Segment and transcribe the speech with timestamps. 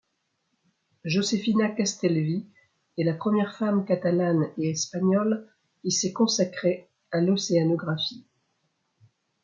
[1.05, 2.47] Josefina Castellví
[2.97, 5.47] est la première femme catalane et espagnole
[5.83, 8.25] qui s’est consacrée à l'océanographie.